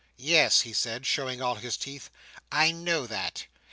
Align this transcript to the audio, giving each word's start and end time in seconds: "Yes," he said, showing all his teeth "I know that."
"Yes," 0.17 0.61
he 0.61 0.73
said, 0.73 1.05
showing 1.05 1.43
all 1.43 1.53
his 1.53 1.77
teeth 1.77 2.09
"I 2.51 2.71
know 2.71 3.05
that." 3.05 3.45